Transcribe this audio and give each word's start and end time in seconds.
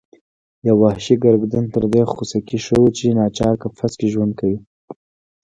یو 0.67 0.75
وحشي 0.83 1.15
ګرګدن 1.23 1.65
تر 1.73 1.83
دې 1.93 2.03
خوسکي 2.11 2.57
ښه 2.65 2.75
و 2.81 2.85
چې 2.97 3.05
ناچار 3.17 3.53
قفس 3.63 3.93
کې 3.99 4.07
ژوند 4.13 4.33
کوي. 4.39 4.59